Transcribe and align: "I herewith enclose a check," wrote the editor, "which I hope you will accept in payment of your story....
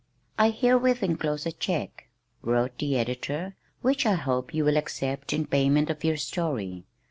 "I 0.39 0.49
herewith 0.49 1.03
enclose 1.03 1.45
a 1.45 1.51
check," 1.51 2.07
wrote 2.41 2.75
the 2.79 2.97
editor, 2.97 3.55
"which 3.83 4.07
I 4.07 4.15
hope 4.15 4.51
you 4.51 4.65
will 4.65 4.75
accept 4.75 5.31
in 5.31 5.45
payment 5.45 5.91
of 5.91 6.03
your 6.03 6.17
story.... 6.17 6.85